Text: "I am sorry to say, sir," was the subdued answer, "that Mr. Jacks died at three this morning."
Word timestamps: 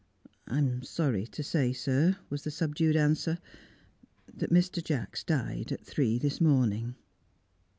"I 0.47 0.57
am 0.57 0.81
sorry 0.81 1.27
to 1.27 1.43
say, 1.43 1.73
sir," 1.73 2.17
was 2.27 2.43
the 2.43 2.49
subdued 2.49 2.95
answer, 2.95 3.37
"that 4.35 4.49
Mr. 4.49 4.83
Jacks 4.83 5.23
died 5.23 5.71
at 5.71 5.85
three 5.85 6.17
this 6.17 6.41
morning." 6.41 6.95